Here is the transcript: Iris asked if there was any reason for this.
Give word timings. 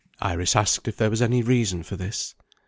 Iris 0.19 0.55
asked 0.55 0.87
if 0.87 0.97
there 0.97 1.11
was 1.11 1.21
any 1.21 1.43
reason 1.43 1.83
for 1.83 1.95
this. 1.95 2.33